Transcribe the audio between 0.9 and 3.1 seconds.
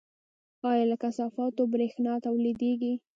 له کثافاتو بریښنا تولیدیږي؟